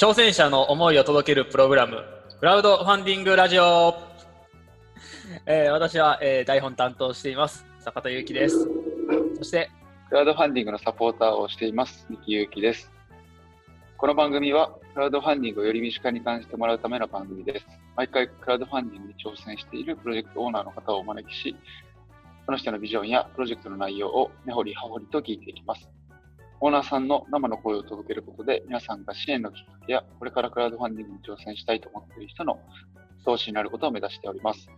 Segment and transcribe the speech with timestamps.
[0.00, 2.02] 挑戦者の思いを届けるプログラム、
[2.38, 3.94] クラウドファンディングラジオ。
[5.44, 8.66] えー私は、えー台本担当しています、坂田裕樹です。
[9.36, 9.70] そして、
[10.08, 12.90] クラウドファンディングのサポーターをしています、三木ゆうきです。
[13.98, 17.66] この番組は、クラウドファンディングをより身近に感じてもらうための番組です。
[17.94, 21.54] 毎回、クラウドファンディングに挑戦しているプロジェクトオーナーの方をお招きし、
[22.46, 25.99] その人のビジョンやプロジェクトの内容を根掘り葉掘りと聞いていきます。
[26.62, 32.60] オーナーさんの生の声を届けることで、皆さんが支援のきっかけや、これからクラウドファンディングに挑戦したいと思っている人の
[33.24, 34.68] 投資になることを目指しております。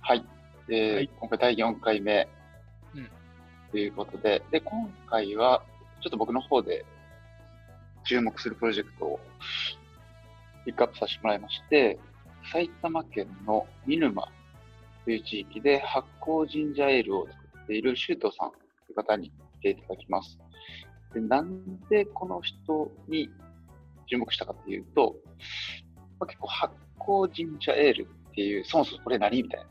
[0.00, 0.24] はい。
[0.68, 2.28] えーはい今回第4回目
[2.96, 3.10] うん
[3.70, 5.62] ということで、で、今回は、
[6.00, 6.84] ちょっと僕の方で
[8.04, 9.20] 注目するプロジェクトを
[10.64, 11.96] ピックアップさせてもらいまして、
[12.52, 14.26] 埼玉県の見沼
[15.04, 18.60] という地域で発酵ジンジャーエールを作っている周東さんとい
[18.90, 20.38] う方に来ていただきます。
[21.14, 23.30] でなんでこの人に
[24.06, 25.16] 注目したかというと、
[26.18, 29.66] まあ、結構発酵ジンジャーエールっていう、そもそもこれ何みたいな。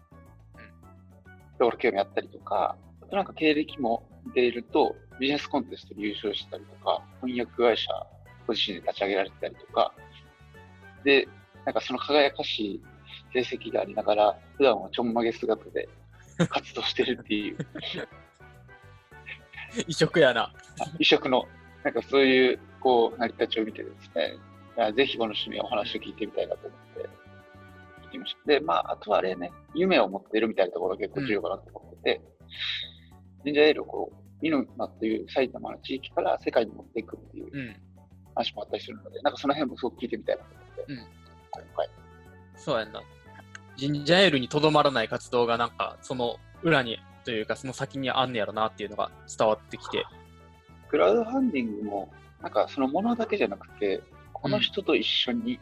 [1.58, 7.92] ところ興味あったりとか、あとなんか経歴も見ていると、ビジネスコンテストで優勝したりとか、翻訳会社
[8.46, 9.94] ご自身で立ち上げられてたりとか、
[11.04, 11.28] で、
[11.66, 12.82] なんかその輝かしい
[13.34, 15.90] 成績がありながら、普段はちょんまげ姿で
[16.50, 17.58] 活動してるっていう、
[19.88, 20.54] 異色やな。
[21.00, 21.46] 異色の、
[21.84, 27.10] なんかそういう、こう、成り立ちを見てですね、ぜひこの人にお話を聞いてみたいなと思って、
[28.08, 28.40] 聞きました。
[28.46, 32.22] で、まあ、あとはあれね、夢を持っているみたいなところが結構重要かなと思ってて、
[33.46, 37.76] ジンジャーエールをこう、見沼という埼玉の地域から世界に持っていくっていううん。
[38.36, 40.98] 話もあったりするので、なんかその辺もすごく聞いてみたいなと思って、うん
[41.50, 41.90] 今回。
[42.56, 43.02] そうやんな。
[43.76, 50.06] ジンジャーエールにとどまらない活動がなんか、その裏にというか、その先にあんねやろなっていうのが伝わってきて。
[50.88, 55.60] クラウドファンディングも、なんかそのものだけじゃなくて、この人と一緒に、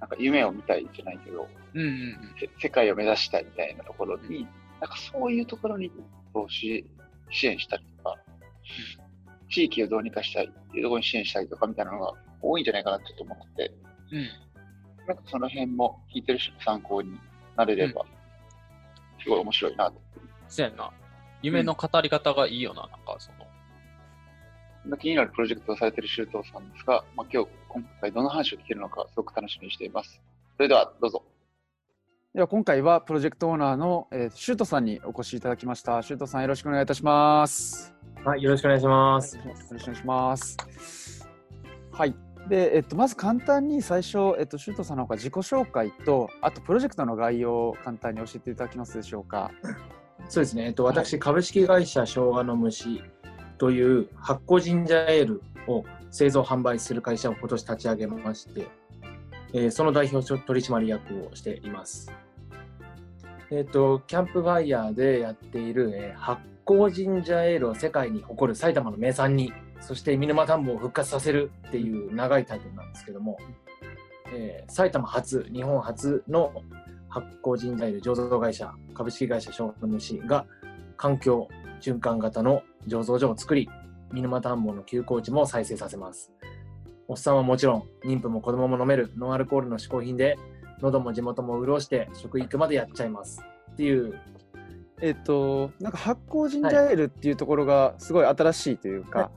[0.00, 2.34] なんか夢を見たいじゃないけど、うんうんうん。
[2.40, 4.48] せ世界を目指したいみたいなところに、
[4.80, 5.92] なんかそういうところに
[6.32, 6.84] 投資、
[7.30, 8.16] 支援したりとか、
[9.48, 13.74] 地域をどうにかしたいっていうところに支援したりとかみたいなのが多いんじゃないかなってちょっと思ってて、
[14.10, 14.26] うん。
[15.06, 17.16] なんかその辺も聞いてる人の参考に
[17.56, 18.04] なれれば、
[19.22, 20.02] すごい面白いなと。
[20.48, 20.90] そうやんな。
[21.44, 23.30] 夢の語り方がいいよな、なんかそ
[24.88, 24.96] の。
[24.96, 30.22] 気になるプロジェクトをされている周東さんですが、まあ、今日、今回どんな話を聞けるのかすごく楽しみにしています。
[30.56, 31.22] それではどうぞ。
[32.34, 36.02] では今回はプロジェクトオーナーの、えー、シュートさんにお越しいただきました。
[36.02, 37.94] シュートさんよろしくお願いいたします。
[38.24, 39.36] はい、よろしくお願いします。
[39.36, 41.28] よろしくお願いします。
[41.92, 42.14] はい。
[42.48, 49.50] で、えっと、まず簡単に最初、えっと、シュートさんの方から自己紹介と、あとプロジェクトの概要を簡単に教えていただけますでしょうか。
[50.28, 53.02] そうですね、えっと、私、株式会社生姜の虫
[53.58, 58.68] という発酵ジンジャーエールを製造販売する会社を今年立ち上げまして、
[59.52, 62.12] えーその代表取締役をしています。
[63.50, 73.38] えっと、キャンプファイヤーでやっている、えー発酵ジンジャーエールを世界に誇る埼玉の名産に、そして見沼田んぼを復活させるっていう長いタイトルなんですけども、
[74.34, 76.52] えー埼玉初、日本初の
[77.14, 80.46] 発酵ジンジャーエール醸造会社、株式会社生姜の虫が
[80.96, 81.46] 環境
[81.80, 83.70] 循環型の醸造所を作り、
[84.12, 86.32] 見沼田んぼの休耕地も再生させます。
[87.06, 90.36] おっさんはもちろん、妊婦も子供も飲めるノンアルコールの嗜好品で、
[90.80, 93.40] 喉も地元も潤して食育までやっちゃいます。
[93.70, 94.18] っていう、
[95.00, 99.30] えっと、なんか発酵ジンジャーエールっていうところがすごい新しいというか、は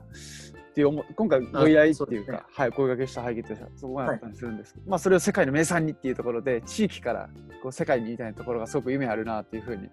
[0.78, 2.42] っていう思今回ご依頼っていうか、ね。
[2.52, 7.28] はい、声掛けした背景としてはそこがあったりするんですけど、まあそれを世界の名産にっていうところで地域から
[7.64, 9.88] こう世界にみたいなところがすごく夢あるなっていうふうに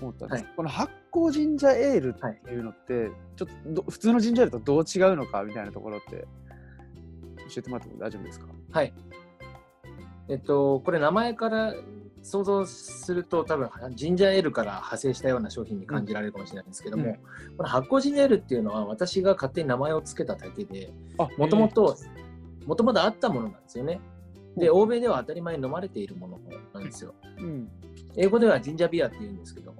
[0.00, 0.52] 思ったんです、はい。
[0.54, 6.24] この発酵ジンジャーエールっていうのって、ちょっとど普通のジンジャーエールとどう違うのかみたいなところって
[7.48, 8.46] 教えてもらっても大丈夫ですか？
[8.70, 8.94] はい。
[10.28, 11.74] えっと、これ名前から
[12.22, 17.56] 想像すると多分ジンジャーエールから派生したような商品に感じられるかもしれないんですけども、うん。
[17.56, 21.96] この発酵ジンジャーエールっていうのは私が勝手に名前を付けただけであもともと
[22.66, 24.00] もともとあったものなんですよね。
[24.56, 26.40] で欧米では当たり前に飲まれているもの
[26.74, 27.14] なんですよ。
[27.38, 27.68] うん。
[28.16, 29.74] 英語ではジンジャービアって言うんですけど。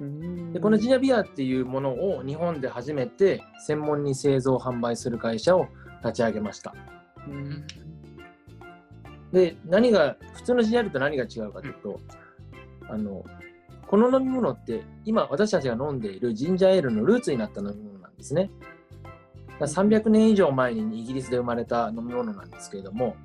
[0.00, 0.52] うん。
[0.52, 5.66] でこのジンジャービアっていうものを日本で初めて専門に製造販売する会社を
[6.04, 6.74] 立ち上げました。
[7.26, 7.64] うん
[9.32, 12.00] で何が普通のジンジャーエールと何が違うかというと、
[12.88, 13.24] あの
[13.86, 18.50] この飲み物って今私たちが飲んでいるジンジャーエールのルーツになった飲み物なんですね。
[19.58, 23.16] だから300年以上前にイギリスで生まれた飲み物なんですけれども、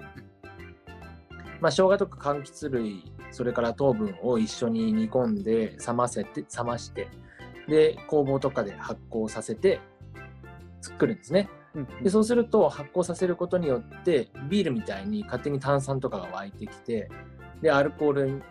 [1.62, 7.08] まあ、生姜とか柑橘類それから糖分を一緒に煮込んで冷ませて冷まして
[7.68, 9.80] で工房とかで発酵させて
[10.82, 11.50] 作るんですね。
[11.78, 17.10] うんでそうすると発酵させることによってビールみたいに勝手に炭酸とかが湧いてきて
[17.62, 18.44] でアルコール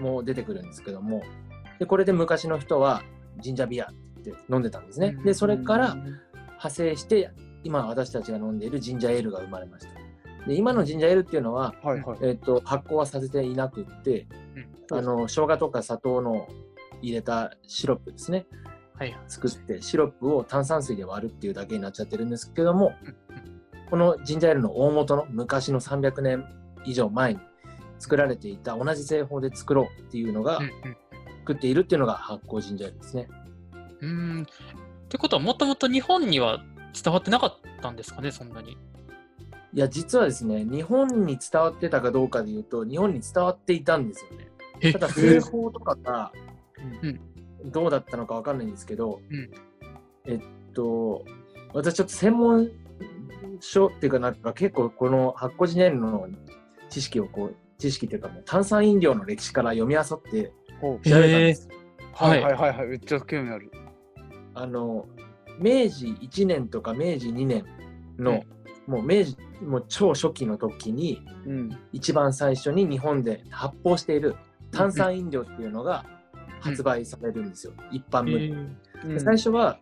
[0.00, 1.22] も出てくるんですけども
[1.78, 3.02] でこれで昔の人は
[3.38, 5.16] ジンジャービアって飲んでたんですね。
[5.24, 7.30] でそれから派生して
[7.64, 9.92] 今私たちが飲んでいるジンジャーエールが生まれました。
[10.46, 12.18] で今のジンジャーエールっていうのは、はいはい。
[12.22, 14.26] えっと発酵はさせていなくって、
[14.90, 16.46] うんあの生姜とか砂糖の
[17.00, 18.46] 入れたシロップですね。
[19.26, 23.16] 作ってシロップを炭酸水で割るっていうだけになっちゃってるんですけどもうん
[23.90, 26.44] このジンジャーエールの大元の昔の300年
[26.84, 27.40] 以上前に
[27.98, 30.70] 作られていた同じ製法で作ろうっていうのがうん
[31.44, 33.28] 作っているっていうのが発酵ジンジャーエールですね。
[34.00, 34.08] うん。
[34.08, 34.42] うん。
[34.42, 34.46] っ
[35.08, 36.64] てことは、もともと日本には
[37.00, 38.78] 伝わってなかったんですかね、そんなに。
[39.74, 44.48] いや実はですね日本に伝わってたかどうかでいうと日本に伝わっていたんですよね。
[44.80, 46.30] えただ製法とかが
[47.02, 47.20] うん
[47.64, 49.50] どうだったのかわかんないんですけど、うん
[50.26, 51.24] えっと
[51.72, 52.70] 私ちょっと専門
[53.60, 56.28] 書っていうかなんか結構この発酵ジネルの
[56.88, 61.68] 知識をこう知識っていうかもう炭酸飲料の歴史から読み漁って調べたんです。
[62.12, 62.86] はいはいはいはい。
[62.86, 63.70] めっちゃ興味ある。
[64.54, 65.06] あの
[65.58, 67.64] 明治1年とか明治2年
[68.18, 68.44] の、
[68.86, 71.78] もう明治もう超初期の時にうん。
[71.92, 74.36] 一番最初に日本で発泡している
[74.70, 76.04] 炭酸飲料っていうのが
[76.64, 79.14] 発売されるんですよ、一般向けに。
[79.14, 79.78] で最初は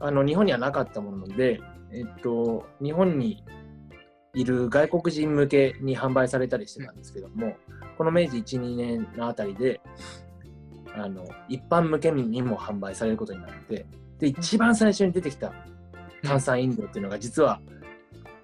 [0.00, 1.60] あの日本にはなかったもので、
[1.92, 3.44] えっと、日本に
[4.32, 7.56] いる外国人向けに販売されたりしてたんですけども、
[7.96, 9.80] この明治1、2年のあたりで
[10.96, 13.86] あの一般向けにも販売されることになって
[14.18, 15.52] で一番最初に出てきた
[16.22, 17.60] 炭酸飲料っていうのが実は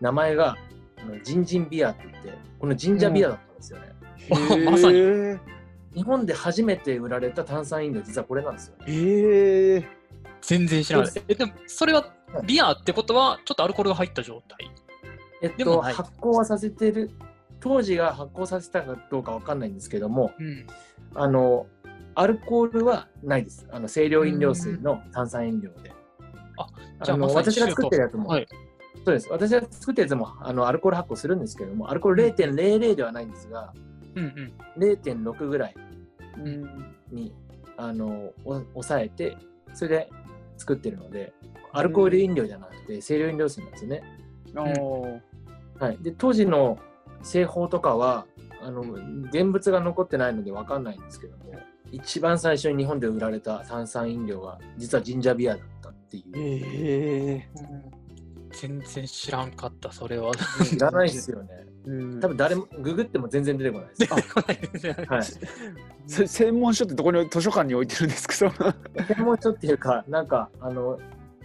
[0.00, 0.56] 名前が
[0.99, 3.87] あのジンジンビアって言ってこのジンジャービアだったんですよね。
[4.71, 5.38] まさに
[5.94, 8.84] 日本で初めて売られた炭酸飲料実はこれなんですよね。
[8.88, 9.88] ええ。
[10.40, 11.12] 全然知らない。
[11.28, 12.14] え、でも、それは
[12.46, 14.70] ビアってことは、ちょっとアルコールが入った状態？
[15.42, 17.10] えっと、発酵はさせてる
[17.60, 20.66] 当時が発酵させたかどうかわかんないんですけどもうん。
[21.14, 21.66] あの
[22.14, 25.93] アルコールはないですあの清涼飲料水の炭酸飲料で
[26.58, 26.66] あ
[27.04, 28.46] じゃあ私が作ってるやつも、はい。
[29.04, 34.52] そうです私が作ってるやつもあのアルコール発酵するんですけどもアルコール0.00ではないんですがうんうん。
[34.78, 35.74] 0.6ぐらい。
[36.38, 36.94] うん。
[37.10, 37.32] に
[37.76, 39.36] あのお抑えて
[39.72, 40.10] それで
[40.58, 41.32] 作ってるので
[41.72, 44.02] アルコール飲料じゃなくて清涼飲料水なんですよね、
[45.78, 46.78] はい、で当時の
[47.22, 48.26] 製法とかは
[48.62, 51.54] あの現物が残ってないので分かんないんですけども
[51.90, 56.24] 一番最初に日本で売られた炭酸飲料が実はジンジャービアだったっていう。
[56.36, 57.48] ええ。
[58.52, 60.32] 全然知らんかった、それは。
[60.64, 61.67] 知らないですよね。
[61.87, 62.20] うん。
[62.20, 65.23] 多分誰もググっても全然出てこないです、 はい、
[66.06, 70.99] せ専門書ってどこに図書館に置いてるんですか専門書っていうかなんかあの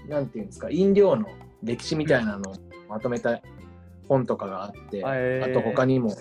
[0.08, 1.28] なんていうんですか飲料の
[1.64, 2.54] 歴史みたいなのを
[2.90, 3.42] まとめた
[4.08, 5.52] 本とかがあって、あえー。
[5.52, 6.16] あと他にも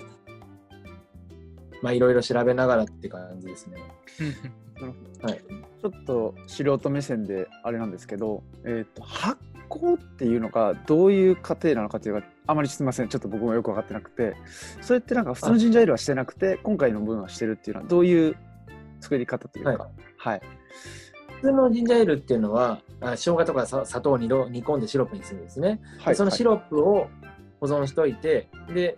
[1.82, 3.78] まあいろいろ調べながらって感じですね。
[5.22, 5.40] はい。
[5.82, 9.38] ちょっと素人目線であれなんですけど、えー、と発
[9.68, 13.08] 酵っていうのがどういう過程なのかというかあまりすみません。
[13.08, 14.36] ちょっと僕もよく分かってなくて。
[14.80, 18.36] それってなんか普通のジンジャーエールはしてなくて今回の分はしてるっていうのはどういう
[19.00, 19.88] 作り方というか。
[20.18, 20.40] はい、
[21.40, 27.08] 普通のジンジャーエールっていうのはあ生姜とかさ砂糖を煮ろ煮込んでシロップにするんですね、ではい、そのシロップを
[27.60, 28.96] 保存しといてで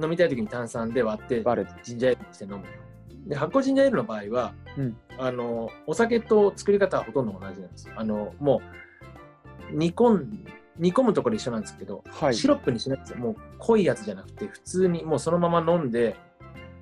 [0.00, 1.44] 飲みたい時に炭酸で割って
[1.82, 2.62] ジンジャーエールにして飲む
[3.26, 4.96] で発酵ジンジャーエールの場合は、うん。
[5.18, 7.88] あのお酒と作り方はほとんど同じなんです。
[7.94, 8.60] あのもう
[9.72, 10.46] 煮込ん
[10.78, 12.34] 煮込むところ一緒なんですけど、はい。
[12.34, 13.18] シロップにしないんですよ。
[13.18, 16.16] もう濃いやつじゃなくて普通にもうそのまま飲んで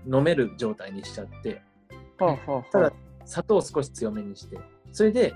[0.07, 1.63] 飲める状態にしちゃって。
[2.19, 4.59] はあはあただはあ砂糖を少し強めにして。
[4.93, 5.35] それで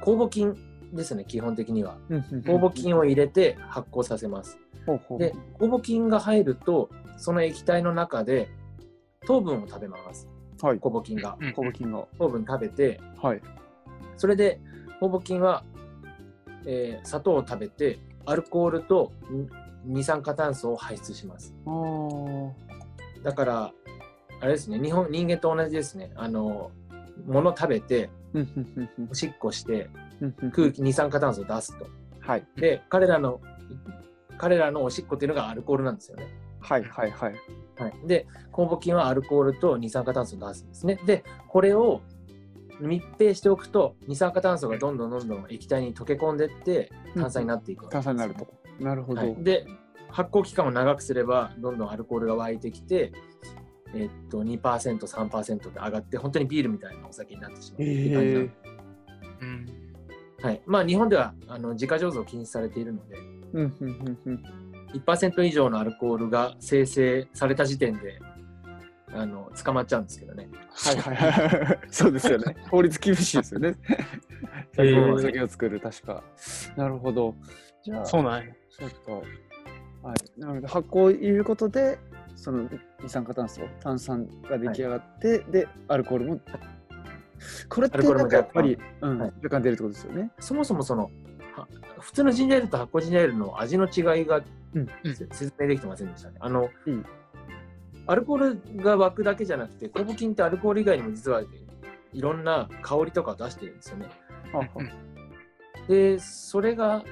[0.00, 0.56] 酵母菌
[0.92, 1.98] ですね基本的には。
[2.10, 4.58] 酵母菌を入れて発酵させます。
[4.86, 8.48] ほうほうで酵母菌が入るとその液体の中で
[9.26, 10.28] 糖分を食べます。
[10.62, 10.78] はい。
[10.78, 11.36] 酵母菌が。
[11.40, 11.48] うん。
[11.50, 12.06] 酵母菌が。
[12.18, 13.42] 糖分食べてはい。
[14.16, 14.60] それで
[15.00, 15.64] 酵母菌は、
[16.66, 19.48] えー砂糖を食べてアルコールとん
[19.94, 21.54] 二酸化炭素を排出します。
[23.22, 23.72] だから
[24.40, 26.12] あれですね日本人間と同じですね。
[26.16, 26.70] あの
[27.26, 28.10] 物食べて
[29.10, 29.88] おしっこして
[30.52, 31.86] 空気二酸化炭素を出すと。
[32.20, 32.46] はい。
[32.56, 33.40] で彼らの
[34.38, 36.26] 彼らのおしっこっていうのがアルコールなんですよね。
[36.60, 37.34] はいはいはい。
[37.78, 40.98] はい、で酵母菌はアルコールと二酸化炭素を出すんですね。
[41.06, 42.00] でこれを
[42.80, 48.46] 密閉しておくと二酸化炭素がどんどんどんどん液体に溶け込んでって炭酸になっていくわけ炭です酸になると。
[48.80, 49.66] なるほど、はい、で
[50.10, 53.12] 発酵期間を長くすればどんどんアルコールが湧いてきて、
[53.94, 58.52] えっと 2%3% で上がって本当にビールみたいなお酒になってしまうっていう感じなんで。
[59.40, 59.86] うん。
[60.42, 60.62] はい。
[60.66, 63.16] まあ、日本ではあの自家醸造禁止されているので、
[63.52, 64.42] うんうんうんうん。
[64.94, 68.20] 1%以上のアルコールが生成された時点で
[69.16, 70.48] あの捕まっちゃうんですけどね。
[70.70, 71.78] はいはいはい。
[71.90, 72.56] そうですよね。
[72.70, 73.76] 法律厳しいですよね。
[74.78, 76.22] へーお酒を作る、確か。
[76.76, 77.34] なるほど。
[77.82, 78.52] じゃあ、そうなんや。
[78.68, 79.12] そうか。
[80.08, 80.40] はい。
[80.40, 81.98] なので、発酵を入れることで、
[82.34, 82.68] その
[83.02, 86.40] 二酸化炭素、炭酸が出来上がって、で、アルコールも。
[87.68, 90.30] これってなんかやっぱり、うん、はい若干出るってことですよね。
[90.38, 91.10] そもそもその
[91.54, 91.66] は
[92.00, 94.42] 普通のジンジャーエールと発酵ジンジャーエールの味の違いが、
[94.74, 96.36] うんうんせ説明できてませんでしたね。
[96.40, 97.06] あの、うん
[98.06, 101.42] アルコールが湧くだけじゃなくて、酵母菌ってアルコール以外にも実は
[102.12, 104.08] いろんな香りとかを出してるんですよね。
[105.88, 107.02] で、それが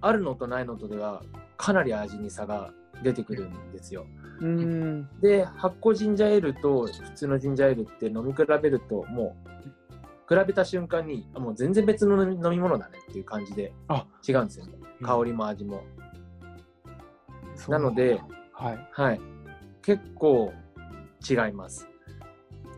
[0.00, 1.22] あるのとないのとでは
[1.56, 2.72] かなり味に差が
[3.02, 4.06] 出てくるんですよ。
[4.40, 5.08] うーん。
[5.20, 14.72] で、発酵ジンジャーエールと普通のジンジャーエールって飲み比べると、もう、比べた瞬間に、あもう全然別の飲み物だねっていう感じであ違うんですよね。
[14.74, 15.84] うん香りも味も。
[17.54, 18.20] そうなので、
[18.52, 18.88] はい。
[18.90, 19.20] はい。
[19.88, 20.52] 結構
[21.26, 21.88] 違います。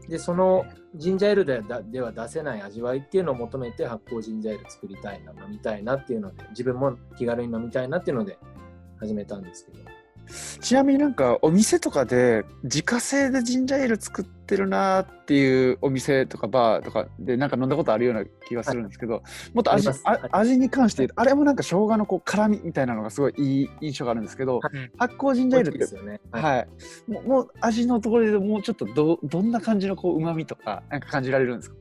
[0.09, 0.65] で、その
[0.95, 8.39] ジンジャーエールででは出せない味わいっていうのを求めて発酵ジンジャーエール作りたいな、飲みたいなっていうので、自分も気軽に飲みたいなっていうので
[9.01, 9.79] 始めたんですけど。
[10.61, 19.23] ちなみになんかお店とかで自家製でジンジャーエール作ってるなーっていうお店とかバーとかでなんか飲んだことあるような気がするんですけど、
[19.55, 19.89] もっと味
[20.33, 26.21] 味に関してあれもなんか生姜のこう辛みみたいなのがすごいいい印象があるんですけど、うん発酵ジンジャーエールって美味しいですよね。
[26.33, 26.69] はい、
[27.11, 31.77] もうもう味のところでもうちょっとどどんな感じのこう旨味とかなんか感じられるんですか？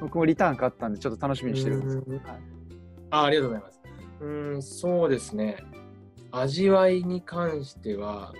[0.00, 2.22] 僕もリターンがあったんでちょっと楽しみにしてるんですけど、うん。
[2.24, 2.38] はい
[3.12, 3.80] あありがとうございます。
[4.20, 5.56] うーん、そうですね。
[6.32, 8.32] 味わいに関しては、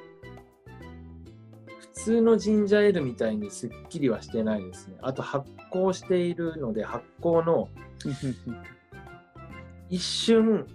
[1.80, 4.96] 普通のジンジャーエールみたいにすっきりはしてないですね。
[5.02, 7.68] あと発酵しているので、発酵の
[9.88, 10.66] 一瞬、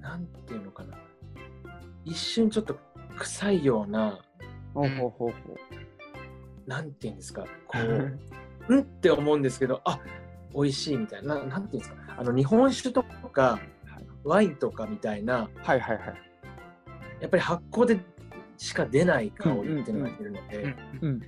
[0.00, 0.96] なんていうのかな。
[2.04, 2.78] 一瞬ちょっと
[3.18, 4.20] 臭いような、
[4.72, 5.56] ほうほうほうほ
[6.66, 8.18] なんていうんですか、こうう、
[8.68, 10.00] うんって思うんですけど、あ
[10.54, 13.60] 美味しいみたいな、ななんていうんですか、あの日本酒とか
[14.24, 16.14] ワインとかみたいな、はいはいはい。
[17.20, 17.98] やっぱり発酵で
[18.56, 21.20] しか出ない香りっていうのが出るので、うん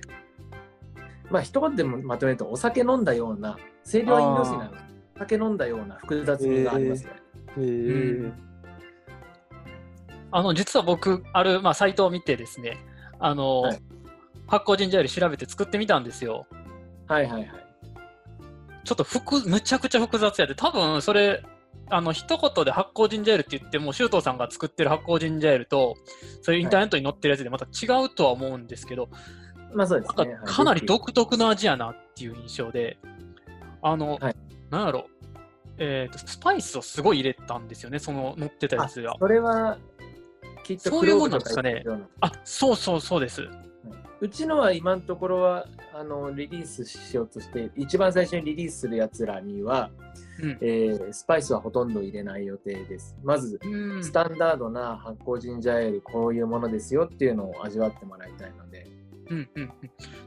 [1.29, 3.57] まあ一言でもまとめると、お酒飲んだような、
[3.89, 4.71] 清涼飲料水なの。
[4.71, 4.77] で、
[5.15, 7.11] お酒飲んだような複雑味がありますね。
[7.11, 7.13] へ
[7.57, 8.31] え
[10.31, 12.77] あの、実は僕、ある、まあ、サイトを見てですね、
[13.19, 13.79] あの、はい。
[14.47, 16.47] 発酵ジンジャーエール調べて作ってみたんですよ。
[17.07, 17.51] はいはいはい。
[18.85, 21.43] ちょっと複むちゃくちゃ複雑やで、多分それ、
[21.89, 25.95] あの一言で発酵ジンジャーエールって言っても、周東さんが作ってる発酵ジンジャーエールと、
[26.41, 29.09] そういうインターネットに載ってるやつでまた違うとは思うんですけど、
[29.73, 30.13] まあそうです。
[30.13, 32.97] かかなりど独特な味やなっていう印象で、
[33.81, 34.35] あの、はい
[34.69, 35.07] なんやろ、
[35.77, 39.15] えーと、スパイスをすごい入れたんですよね、その載ってたやつが。
[39.19, 39.77] それは、
[40.63, 41.83] きっとそういうもんなんですかね
[42.21, 43.47] あ、そうそうそうです。
[44.19, 49.91] うちのは今のところはあのリリースしようとして、一番最初にリリースするやつらには、
[50.39, 53.15] うんえースパイスはほとんど入れない予定です。
[53.23, 58.87] まず、うんスタンダードな発酵ジンジャーエール、こういうものですよっていうのを味わってもらいたいので、
[59.29, 59.71] うんうんうん。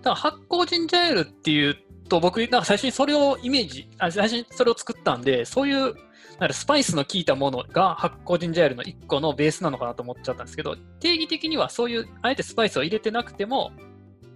[0.02, 1.76] だ発酵ジンジャーエールっていう
[2.08, 5.94] と、僕、なんか最初にそれをイメージ、あ最初にそれを作ったんで、そういう
[6.40, 13.72] なんかスパイスの効いたものが発酵ジンジャーエールの1個のベースなのかなと思っちゃったんですけど、定義的にはそういう、あえてスパイスを入れてなくても、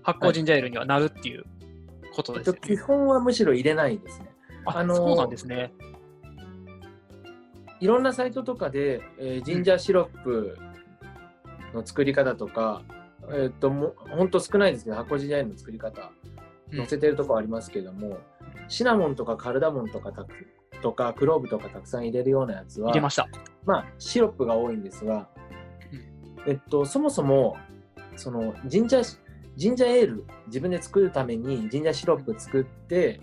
[0.03, 1.45] 発酵ジンジャーエールにはなるっていう
[2.15, 2.61] ことえっですよね。
[2.61, 4.35] と基本はむしろ入れないですね。
[4.67, 5.73] あ、あのーそうなんですね。
[7.81, 10.59] いろんなサイトとかで、えージンジャーシロップ
[11.73, 12.83] の作り方とか、
[13.33, 18.19] えっとも本当少ないですけど、発酵ジンジャーエールの作り方、うん載せてるとこありますけども、
[18.69, 20.33] シナモンとかカルダモンとかたく
[20.85, 23.27] とかクローブとかたくさん入れるようなやつは入れました。
[23.65, 25.29] まあシロップが多いんですが、
[26.47, 27.57] えっとそもそも
[28.17, 29.19] そのジンジャー
[29.57, 33.21] ジンジャーエール自分で作るためにジンジャーシロップ作って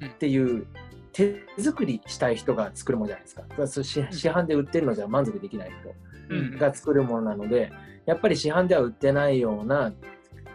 [0.00, 0.66] うんっていう
[1.12, 3.82] 手作りしたい人が作るものじゃないですか。
[3.82, 5.90] 市市販で売ってるのじゃ満足できない人。
[6.30, 7.72] うんが作るものなので、
[8.06, 9.92] やっぱり市販では売ってないような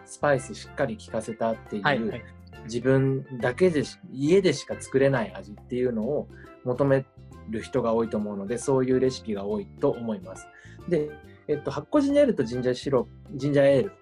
[0.06, 2.24] スパイスしっかり効かせたっていう、はいはい。
[2.66, 6.28] 自分だけでし家でしか作れない味っていうのを
[6.64, 7.04] 求め
[7.48, 10.46] る人が多いと思うのでそういうレシピが多いと思います。
[10.88, 11.10] で、
[11.48, 13.92] えっと、発酵ジンジャーエールとジンジャーシロジンジャーエール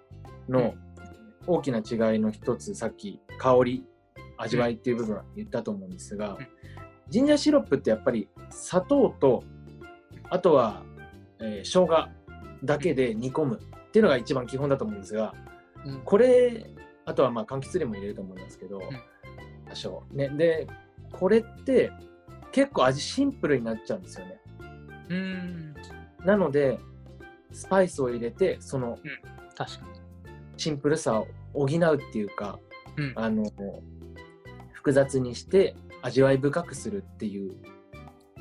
[0.49, 0.75] の
[1.47, 3.85] 大きな違いの一つさっき香り
[4.37, 6.49] 味わいっていう部分は言ったと思うんですが、うん
[7.09, 9.45] ジンジャーシロップってやっぱり砂糖と
[10.31, 10.83] あとは、
[11.39, 12.09] えー生姜
[12.65, 15.35] だけで煮込むっていうのが一番基本だと思うんですが
[15.85, 16.74] うんこれ
[17.07, 18.81] あとはまあ柑橘類も入れると思いますけど、
[19.69, 20.67] 多少ねで
[21.13, 21.93] これって
[22.53, 24.41] 結構味シンプルになっちゃうんですよね。
[25.09, 25.75] うん。
[26.25, 26.79] なので、
[27.53, 28.99] スパイスを入れて、その
[29.57, 29.87] 確か
[30.57, 32.59] シンプルさを補うっていうか、
[32.97, 33.05] に。
[33.07, 33.13] うん。
[33.17, 33.45] あの、
[34.73, 37.57] 複雑にして味わい深くするっていう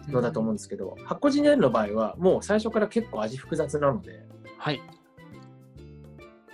[0.09, 4.25] のだと思うんですけど、発酵ジンジャーエールの場合は、もう最初から結構味複雑なので、
[4.57, 4.81] はい。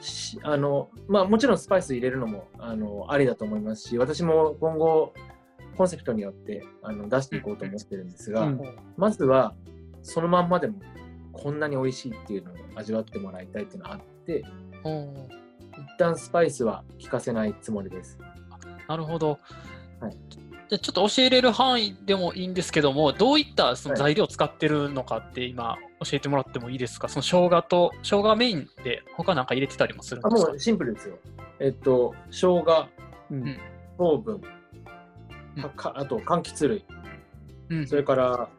[0.02, 5.14] しあのまあ、もちろんスパイス入れるのもあのありだと思いますし私も今後
[5.78, 8.62] コンセプトによってあの出していこうと思ってるんですが、うん
[8.98, 9.54] まずは
[10.02, 10.80] そのまんまでも
[11.34, 14.44] こんなに美味しいっていうのを味わってもらいたいっていうのがあって
[14.84, 15.28] おー
[15.80, 18.18] 一旦スパイスは効かせないつもりです。
[18.88, 19.40] なるほど。
[20.00, 20.18] はい
[20.70, 27.10] じゃあちょっと教えれる範囲でもいいんですけども、どういったそのはい材料を使ってるのかって今教えてもらってもいいですか？
[27.10, 30.48] その生姜と、生姜メインで他なんか入れてたりもするんですか？
[30.48, 31.18] あもうシンプルですよ。
[31.60, 32.88] えっと生姜、
[33.32, 33.58] うん。
[33.98, 35.66] 糖分うん。
[35.66, 36.86] あと柑橘類。
[37.70, 37.88] うん。
[37.88, 38.50] それから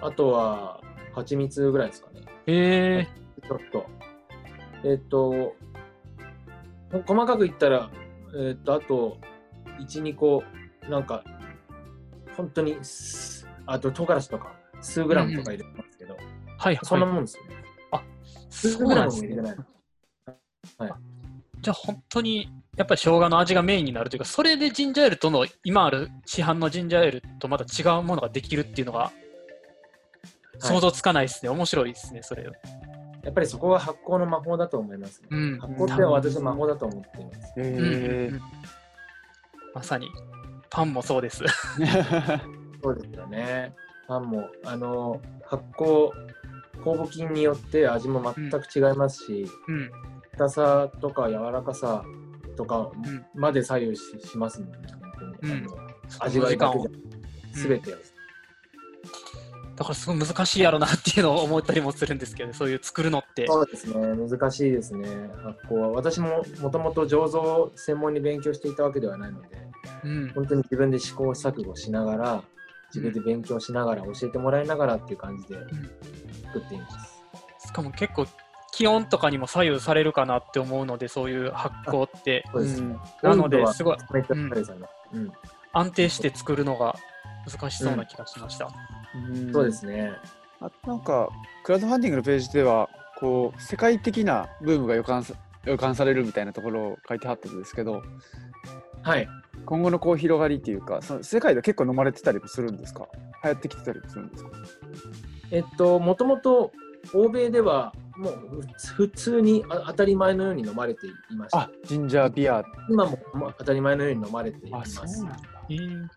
[0.00, 0.80] あとは
[1.14, 2.22] 蜂蜜ぐらいですかね。
[2.46, 3.06] え
[3.46, 3.86] ちょっと。
[4.86, 5.30] えっと、
[6.92, 7.90] ほ細かく言ったら、
[8.36, 9.16] えっと、あと、
[9.80, 10.44] 1、2個、
[10.90, 11.24] なんか、
[12.36, 15.88] 本当にす、あと、唐辛子とか、数グラムとか入れてます。
[15.88, 15.93] けど、ー、
[16.64, 17.14] はいそんなはい。
[17.14, 17.50] もんですよね。
[18.48, 19.58] そ数グラうなんですねムも入れて
[20.78, 20.92] ない。
[21.60, 29.12] じゃあ本当にやっぱり生姜の味がメインになるというか、それでジンジャーエールとの今ある市販のジンジャーエールとまた違うものができるっていうのが
[30.58, 31.50] 想像つかないですね。
[31.50, 32.44] 面白いですね、それ。
[32.44, 35.28] やっぱりそこが発酵の魔法だと思います、ね。
[35.30, 35.58] うん。
[35.58, 37.52] 発酵って私は魔法だと思っています。
[37.56, 38.40] うんうんへうん
[39.74, 40.08] まさに
[40.70, 41.42] パンもそうです。
[41.44, 41.46] え。
[42.82, 43.74] そうですよね。
[44.06, 46.10] パンも、あの、発酵、
[46.84, 49.90] 酵母菌によって味も全く違いますし、うん。
[50.32, 52.04] 硬さとか柔らかさ
[52.56, 54.78] とかうんまで左右ししますもんね、
[55.18, 55.52] 本当に。
[55.52, 55.66] うん
[56.20, 57.96] 味わいだけじゃうんすべてを。
[59.76, 63.46] だからすごい難しいやろなっていうのを思ったりもするんですけど、そういう作るのって。
[63.46, 65.08] そうですね、難しいですね、
[65.42, 65.88] 発酵は。
[65.90, 69.48] 私ももともと醸造を専門に勉強していたわけではないので、
[70.04, 70.28] うん。
[70.34, 72.44] 本当に自分で試行錯誤しながら、
[72.88, 75.56] 自分で勉強しながら、教えてもらいながらっていう感じで
[76.54, 77.22] 作っています。
[77.66, 78.26] しかも結構
[78.72, 82.44] 気温とかにも左右されるかなって思うので、そういう発酵って。
[82.52, 83.96] そうんなのですごい。
[85.12, 85.32] うん
[85.76, 86.94] 安定して作るのが
[87.50, 88.70] 難しそうな気がしました。
[89.14, 90.12] うんそうですね。
[90.60, 91.28] あとなんか
[91.64, 92.88] クラウドファンディングのページでは
[93.18, 98.02] こう世界的なブームが予感さ予感されるみたいなところを書いてはったんですけど
[99.02, 99.28] はい。
[99.66, 103.08] 今後のこう広がりっていうかその世界で結構飲まれてたりもするんですか？
[103.42, 104.50] 流行ってきてたりもするんですか？
[105.54, 106.72] えっと、もともと
[107.14, 108.34] 欧米ではもう
[108.96, 111.58] 普通にあ当たり前のように飲まれていました。
[111.58, 111.70] あ。
[111.84, 112.64] ジンジャービア。
[112.90, 115.24] 今もまあ当たり前のように飲まれていまあそうす。
[115.24, 115.38] なんだ。
[115.70, 115.74] え。
[115.74, 116.08] ー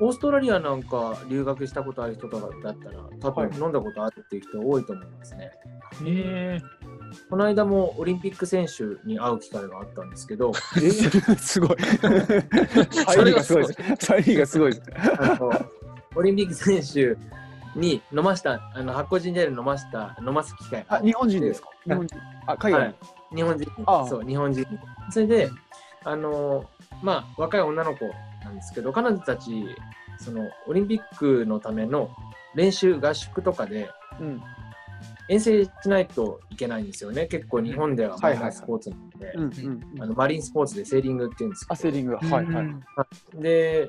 [0.00, 3.58] オーストラリアなんか留学したことある人とかだったら、多分はい。
[3.60, 5.52] 飲んだことあるっていう人多いと思いますね。
[6.06, 6.58] え。
[6.60, 6.82] ー
[7.28, 10.50] この間もオリンピック選手に会う機会があったんですけど、
[10.82, 11.76] えすごい。
[13.06, 13.66] 入りがすごい。
[13.66, 14.74] です入りがすごい。
[14.74, 14.90] です
[16.14, 17.16] オリンピック選手
[17.76, 20.84] に飲ました、あの発酵ジンジャーエール飲ました、飲ます機会。
[20.88, 21.68] があ日本人ですか？
[21.84, 22.18] 日本人。
[22.46, 22.94] あ海外はい、
[23.34, 23.70] 日本人。
[24.08, 24.66] そう日本人。
[25.10, 25.50] それで
[26.04, 26.64] あの
[27.02, 28.04] まあ若い女の子
[28.44, 29.64] なんですけど彼女たち
[30.18, 32.10] そのオリンピックのための
[32.54, 34.42] 練習合宿とかでうん。
[35.28, 37.26] 遠征しないといけないんですよね。
[37.26, 38.96] 結構日本ではマイナースポーツな
[40.06, 42.16] ので、マリンスポーツでセーリングっていうんですけあセーリング。
[42.16, 43.40] はいはい。
[43.40, 43.88] で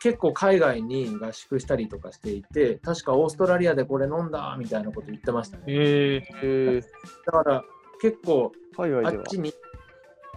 [0.00, 5.64] 結構海外に合宿したりとかしていて確かオーストラリアでこれ飲んだみたいなこと言ってましたね。
[5.68, 6.38] えー。
[6.42, 6.84] えー
[7.26, 7.64] だから
[8.00, 9.54] 結構あっちに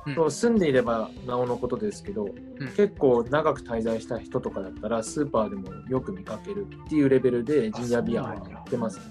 [0.06, 0.16] うん。
[0.16, 2.30] そう住んでいればなおのことですけど、
[2.76, 9.04] 結構長く滞在した人とかだったらスーパーでもよく見かけるっていうレベルでジンジャービアは売ってますね。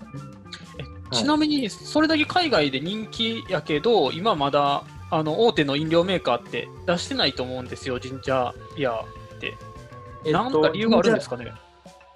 [1.13, 9.05] ちなみに、それだけ海外で人気やけど、今まだあの大手の飲料メーカーって出してないと思うんですよ、ジンジャービアっ
[9.39, 9.55] て。
[10.27, 11.53] えっとなんか理由があるんですかね？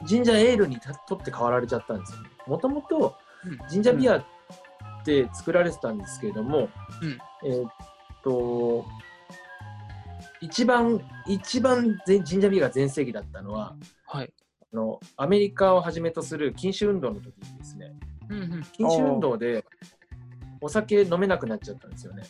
[0.04, 2.28] ジンジャーエールにた取って代わられちゃったんですよね。
[2.46, 4.24] もともとうんジンジャービアっ
[5.04, 6.68] て作られてたんですけれども、
[7.02, 7.70] うんえーっ
[8.22, 8.84] と
[10.42, 13.74] 一番一番ぜジンジャービアが全盛期だったのは
[14.06, 14.32] はい。
[14.72, 17.92] あのアメリカをはじめとする禁酒運動の時にですね
[18.28, 19.64] うんうん禁酒運動で
[20.60, 22.22] お酒飲めなくなっちゃったんですよね。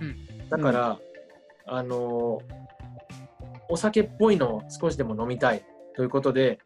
[0.00, 0.98] うんだから、
[1.66, 2.40] あの
[3.68, 6.58] お酒っぽいのを少しでも飲みたいということで、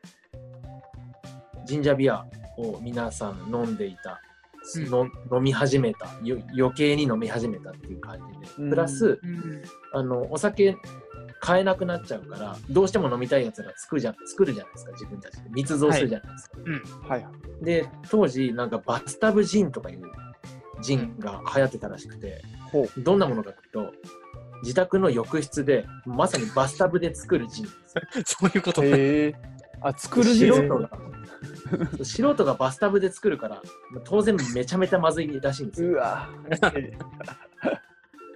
[1.64, 2.24] ジンジャービア
[2.56, 4.20] を皆さん飲んでいた、
[4.76, 4.90] うん。
[4.90, 8.70] の飲み始めたよ、余計に飲み始めたっていう感じで、うん。
[8.70, 9.62] プラス、うん。
[9.92, 10.76] あのお酒
[11.40, 15.50] 買えなくなっちゃうからどうしても飲みたいやつら作るじゃ作るじゃないですか自分たちで。
[15.50, 16.58] 密造するじゃないですか、
[17.08, 17.22] はい。
[17.24, 17.64] はい。
[17.64, 20.02] で当時なんかバスタブジンとかいう
[20.82, 23.92] ジンが流行ってたらしくて、ほどんなものかというと
[24.62, 27.70] 自宅の浴室でまさにバスタブで作るジンで
[28.24, 28.84] すそういうことう。
[28.84, 29.34] ね。
[29.80, 30.90] あ、作る素時人が
[32.02, 33.62] 素人がバスタブで作るから
[34.04, 36.28] 当然めちゃめちゃまずいらしいんですようわ。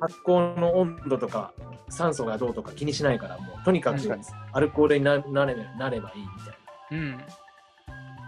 [0.01, 1.53] 発酵の温度とか
[1.89, 3.99] 酸素がどうとか気にしないからもうとにかく
[4.53, 6.55] アルコールにななれなればいいみたい
[6.91, 7.17] うん。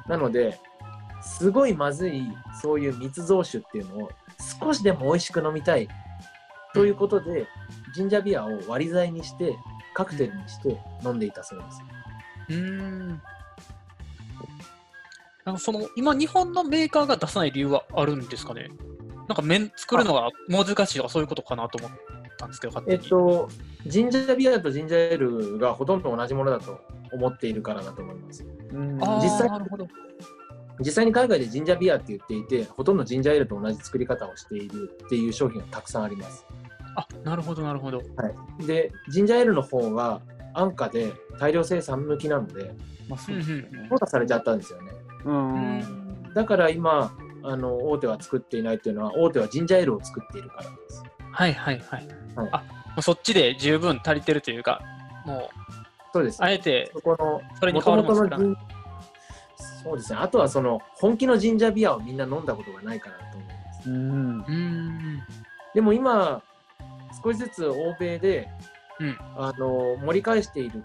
[0.08, 0.58] ななので
[1.20, 2.22] すごいまずい
[2.62, 4.10] そういう密造酒っていうのを
[4.62, 5.88] 少しでも美味しく飲みたい
[6.74, 7.46] ということで、
[7.94, 9.56] ジンジャービアを割り剤にして
[9.94, 11.82] カクテルにして飲んでいたそうです
[12.50, 13.08] うーん。
[15.44, 18.68] なんかその今、日本のメーカーが出さない理由はあるんですかね？
[19.28, 21.98] なんか麺作るのが難しいとかそういうことかなと思っ
[22.38, 23.04] たんですけど、えっに。
[23.04, 23.48] と
[23.86, 26.80] ジンジャービアとジンジャーエールがほとんど同じものだと
[27.12, 28.44] 思っているからだと思います
[29.22, 29.86] 実際なるほど。
[30.80, 36.44] 実際に海外でジンジャービアって言っていて、ほとんどジンジャーエールと同じ作り方をしているっていう商品がたくさんあります。
[36.96, 38.02] あ、なるほど、なるほど。
[38.66, 40.20] で、ジンジャーエールの方が
[40.54, 42.74] 安価で大量生産向きなので、
[43.08, 44.92] まあそうですよね淘汰されちゃったんですよね。
[45.24, 47.12] うんだから今、
[47.42, 51.02] あの大手は作っていないっていうのは、大手はジンジャーエールを作っているからです。
[51.32, 52.08] はいはいはい。
[52.36, 52.64] はいあ、も
[52.98, 54.80] うそっちで十分足りてるというか、
[55.24, 55.48] も
[56.12, 56.44] そうですう、。
[56.44, 58.56] あえて、そこの、それに変わるもの
[59.88, 60.18] そうですね。
[60.20, 63.90] あとはその、本気のジンジャービアをみんな飲んだことがないからだと思います。
[63.90, 65.22] うんうーん。
[65.74, 66.42] でも今、
[67.22, 68.48] 少しずつ欧米で、
[69.00, 70.82] うんあの盛り返している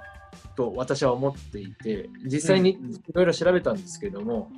[0.56, 2.78] と私は思っていて、実際にい
[3.12, 4.52] ろいろ調べたんですけども、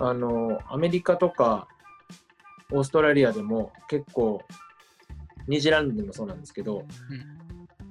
[0.00, 1.68] あのアメリカとか
[2.72, 4.42] オーストラリアでも結構、
[5.46, 6.84] ニュージーランドでもそうなんですけど、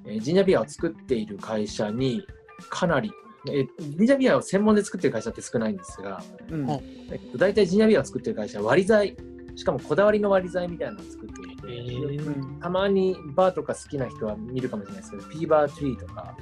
[0.05, 2.25] えージンジャービアを作っている会社に
[2.69, 3.11] かなり、
[3.47, 6.69] えージンジャービアを専門で作ってる会社って少ないんですが、うん。
[6.69, 6.79] あ。
[7.11, 9.17] えっと、大体ジンジャービアを作ってる会社は割り剤、
[9.55, 12.27] しかもこだわりの割り剤みたいなのを作っていて、えー。
[12.27, 16.35] うんたまにバーとか好きな人は見るかもしれないですけど、ピーバートリーとか、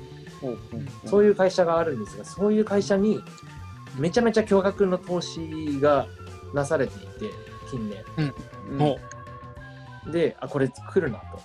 [1.05, 3.21] そういう会社があるんですが、そういう会社に
[3.97, 6.08] めちゃめちゃ巨額の投資が
[6.53, 7.31] なされていて、
[7.69, 8.03] 近年。
[8.69, 8.77] うん。
[8.77, 8.97] も
[10.12, 11.39] で、あ、これ来るなと。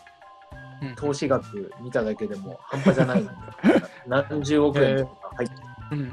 [0.97, 3.31] 投資額見ただけでも半端じゃないの
[4.09, 6.13] 何十億円とか入ってうん。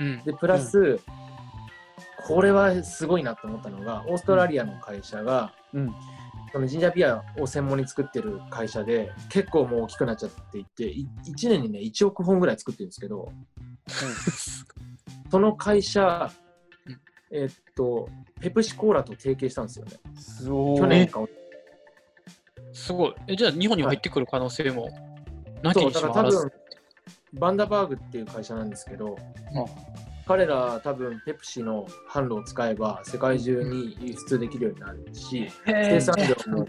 [0.00, 0.24] うん。
[0.24, 1.00] で、プラス、
[2.26, 5.94] これはすごいなと思ったのが、オーストラリアの会社が、うん
[6.52, 13.30] そのジンジャービアを専門に作ってる会社で、結構もう大きくなっちゃっていて、い1年にね、1億本ぐらい作ってるんですけど、
[15.30, 16.30] その会社
[16.86, 18.08] うん、えっと、
[18.40, 19.92] ペプシコーラと提携したんですよね。
[20.14, 21.20] すごい去年か。
[22.72, 23.14] すごい。
[23.28, 24.88] え、じゃあ日本にも入ってくる可能性も、
[25.62, 26.52] なきにしもあらず分。、
[27.34, 29.16] バンダバーグっていう会社なんですけど、
[29.54, 29.64] あ
[30.26, 36.66] 彼ら多分ペプシの販路を使えば世界中に輸出できるようになるし、生産量も、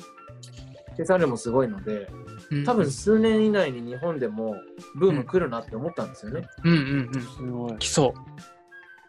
[0.96, 2.08] 生産量もすごいので、
[2.52, 4.56] うん多分数年以内に日本でも
[4.96, 6.48] ブーム来るなって思ったんですよね。
[6.64, 7.22] うんうんうん。
[7.22, 8.14] すごい来そ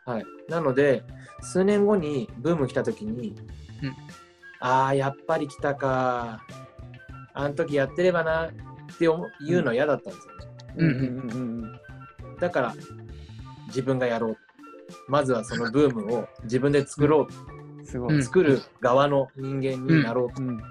[0.07, 0.11] う。
[0.11, 0.25] はい。
[0.49, 1.05] なので、
[1.41, 3.37] 数年後にブーム来た時に、
[3.83, 3.97] うん
[4.61, 6.43] ああ、やっぱり来たか。
[7.35, 8.51] あの時やってればなっ
[8.99, 10.38] て思う言うのは嫌だったんですよね。
[10.79, 11.73] うんうんうん
[12.25, 12.39] うん。
[12.41, 12.75] だから、
[13.67, 14.37] 自分がやろう。
[15.07, 17.87] まずはそのブームを自分で作ろう。
[17.87, 18.15] すごい。
[18.15, 20.43] うん作る側の人間になろうと。
[20.43, 20.63] うん。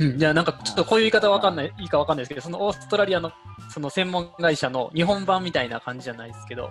[0.00, 3.32] うん、いや、なんかちょっとこういう言い方わかんない、いいかわかんないですけど、そのオーストラリアの
[3.70, 6.70] その専門会社の日本版みたいな感じじゃないですけど、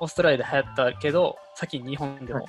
[0.00, 2.40] オーストラリアで流行ったけど、先に日本でも。
[2.40, 2.46] は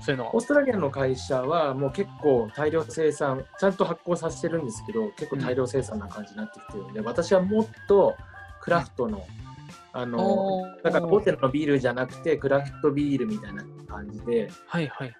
[0.00, 8.16] そういうのオーストラリアの会社はもう結構大量生産、ちゃんと発酵させてるんですけど、結構大量生産な感じになってきてるので、私はもっと
[8.60, 9.26] クラフトの、
[9.92, 15.14] あの、おーだから大手のビールじゃなくてクラフトビールみたいな感じで、はいはい。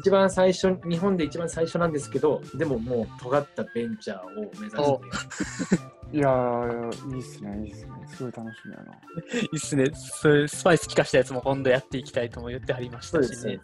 [0.00, 4.78] 一番最初、日本で一番最初なんですけど、でももう尖ったベンチャーを目指して。
[4.78, 8.92] おいやーいいっすねいいっすねすごい楽しみやな
[9.40, 9.86] いいっすね。
[9.94, 13.58] そういうスパイス効かしたやつも今度やっていきたいとも言ってはりましたしね。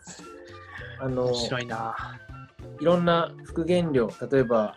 [1.00, 1.94] あの面白いな。
[2.80, 4.76] いろんな副原料、例えば、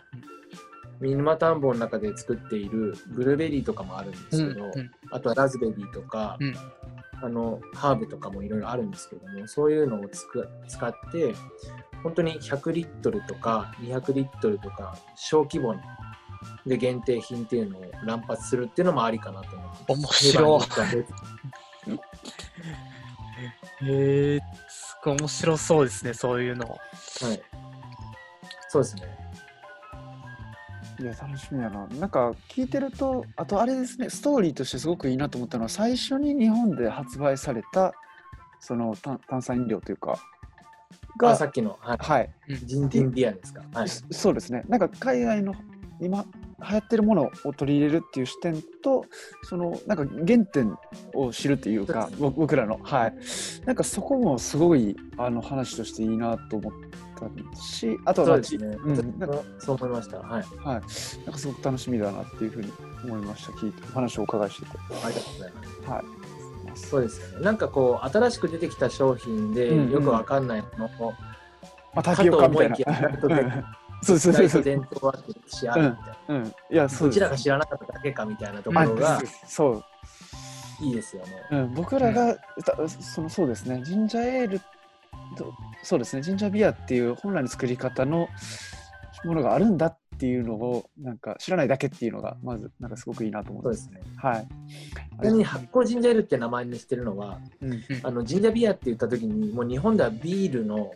[1.00, 6.54] ミニマ田んぼの中で作っているブルーベリーとかもあるんですけど、うんあとはラズベリーとか、うん
[7.24, 11.32] あのハーブとかもいろいろあるんですけども、そういうのをつく使って、
[12.02, 15.76] 本当に100リットルとか200リットルとか小規模
[16.66, 20.62] で限定品っていうのを乱発するっていうのもありかなと思って面白い
[23.84, 26.66] えすごい面白そうですね、そういうの。
[26.66, 27.42] はい。
[28.68, 29.02] そうですね。
[31.00, 31.86] いや、楽しみやな。
[31.88, 37.92] なんか聞いてると、あとあれですね、ストーリーとしてすごくいいなと思ったのは、最初に日本で発売された、
[38.60, 40.18] その炭炭酸飲料というか、あ
[41.16, 42.30] が、さっきの、はい、はい、
[42.64, 43.64] ジンティンビアですか？
[43.74, 43.88] はい。
[43.88, 44.62] そそうですね。
[44.68, 45.54] なんか海外の
[46.04, 46.24] 今
[46.62, 49.04] 流行ってるものを取り入れるっていう視点と、
[49.42, 50.76] そのなんか原点
[51.14, 53.14] を知るっていうか、僕らの、はい。
[53.66, 56.72] なんかそこもすごいあの話としていいなと思っ
[57.18, 58.66] たし、あとはそうですね。
[58.84, 60.18] うん、なんかそう思いました。
[60.18, 60.28] はい。
[60.32, 62.72] はい、なんかすごく楽しみだなっていうふうに
[63.04, 63.52] 思いました。
[63.52, 65.90] 聞いてお話をお伺いしてて、ありがとうございます。
[65.90, 66.22] はい。
[66.74, 67.44] そうですよね。
[67.44, 71.12] なんかこう、新しく出てきた商品で、うんうんよくわかんないものを、
[71.94, 72.76] まあ、タピオカみたいな
[74.02, 74.62] そうそうそうそう。
[74.62, 76.34] 伝統あって歴史あるみたいな。
[76.34, 77.16] うん、いや、そうです。
[77.16, 79.84] うちらが知らなかっただけかみたいなとこあろがそう、
[80.84, 81.32] いいですよね。
[81.50, 82.34] うん、僕らが、
[82.64, 84.60] たそのそうですね、ジンジャーエール
[85.36, 88.28] と、そうですね、ジンジャービアっていう本来の作り方の
[89.24, 94.00] ものがあるんだっていうのを、なんか知らないだけっていうのが、まず、なんかすごくいいなと思ってそうですね。
[94.16, 94.48] はい。
[95.20, 100.90] ちなみに発酵ジンジャーエールって名前にしてるのは、うん、あのジンジャービアって言った時に、もう日本ではビールの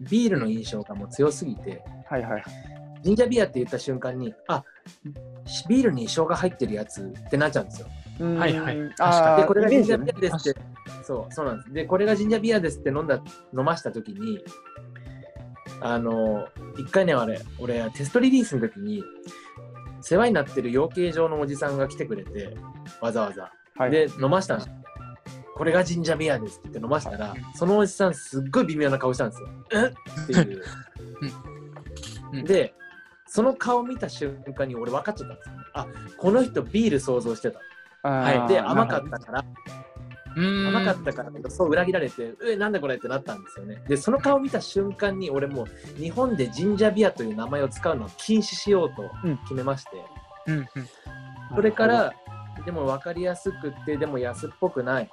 [0.00, 2.44] ビールの印象がもう強すぎて、はいはい。
[3.02, 4.64] ジンジャービアって言った瞬間に、あ
[5.68, 7.88] ビールに生姜入ってるやつってなっちゃうんですよ。
[8.20, 10.60] うんはいはいで、これがジンジャービアですって、
[11.04, 11.72] そう、そうなんです。
[11.72, 13.22] で、これがジンジャービアですって飲んだ、
[13.56, 14.42] 飲ましたときに、
[15.80, 16.46] あの、
[16.78, 19.04] 一回ね、あれ、俺、テストリリースの時に、
[20.00, 22.56] 世話になってる養鶏場のおじさんが来てくれて、
[23.00, 23.52] わざわざ。
[23.76, 24.64] はい、で、飲ましたの。
[25.56, 29.48] これがジンジャービアですって言って飲ましたら、そのおじさん、すっごい微妙な顔したんですよ。
[29.72, 29.86] え？
[29.86, 30.62] っていう。
[32.32, 32.44] うん。
[32.44, 32.74] で、
[33.26, 35.54] その顔見た瞬間に俺分かっちゃったんですよ。
[35.72, 35.86] あ、
[36.18, 37.60] この人ビール想像してた。
[38.08, 39.44] はい、で、甘かったから、
[40.36, 43.82] 甘かったから、そう裏切られて、え、なんだこれってなったんですよね。
[43.88, 45.66] で、その顔見た瞬間に、俺もう
[45.98, 49.38] 日本でジンジャービアという名前を使うのを禁止しようとうん。
[49.38, 49.90] 決めまして、
[50.48, 50.56] うん。
[50.58, 50.64] うん。
[50.64, 52.12] ほどそれから、
[52.64, 55.10] でも分かりやすくって、でも安っぽくない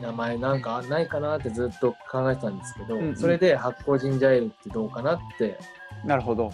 [0.00, 5.58] 名前なんかないかなってずっと考えてたんですけど、うんうんそれで発酵ジンジャーエールってどうかなって
[6.04, 6.50] なるほど。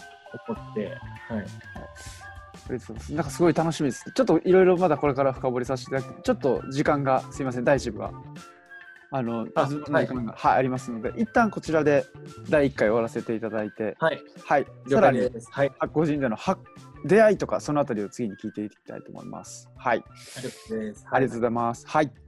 [0.49, 0.97] 思って、はい。
[1.31, 4.11] ありがとうございますなんかすごい楽しみです。
[4.13, 8.13] ちょっといろいろまだこれから深掘りさせていただき、ちょっと時間がすいません、第一部が。
[9.13, 12.05] あの、あ時間が、はい、ありますので、一旦こちらで
[12.51, 15.21] 第1回終わらせていただいて、はい、はい、了さらに。
[15.21, 15.25] は
[15.65, 16.61] い、発酵神社の発
[17.05, 19.71] 出会いとか、そのあたりを次に聞いていきたいと思います。
[19.77, 21.07] はい、ありがとうございます。
[21.11, 21.87] ありがとうございます。
[21.87, 22.26] はい。